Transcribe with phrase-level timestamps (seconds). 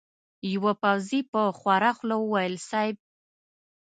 [0.53, 2.95] يوه پوځي په خواره خوله وويل: صېب!